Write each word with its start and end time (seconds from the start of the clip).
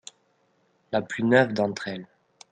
La 0.91 1.03
plus 1.03 1.21
neuve 1.23 1.53
d’entre 1.53 1.87
elles. 1.87 2.07